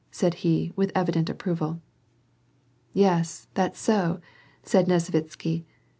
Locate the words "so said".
3.79-4.87